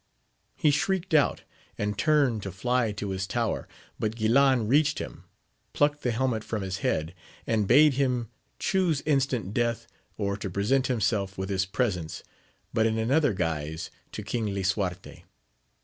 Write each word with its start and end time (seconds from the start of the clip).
He 0.55 0.71
shrieked 0.71 1.11
outi 1.13 1.41
and 1.77 1.95
turned 1.95 2.41
to 2.41 2.51
fly 2.51 2.91
to 2.91 3.11
his 3.11 3.27
tower, 3.27 3.67
but 3.99 4.15
Guilan 4.15 4.67
reached 4.67 4.97
him, 4.97 5.25
plucked 5.73 6.01
the 6.01 6.09
helmet 6.09 6.43
from 6.43 6.63
his 6.63 6.79
head, 6.79 7.13
aud 7.47 7.67
bade 7.67 7.93
him 7.93 8.27
chuse 8.57 9.01
instant 9.05 9.53
death, 9.53 9.85
or 10.17 10.35
to 10.37 10.49
present 10.49 10.87
himself 10.87 11.37
with 11.37 11.49
his 11.49 11.67
presents, 11.67 12.23
but 12.73 12.87
in 12.87 12.97
another 12.97 13.35
guise, 13.35 13.91
to 14.13 14.23
King 14.23 14.47
Lisuarte. 14.47 15.23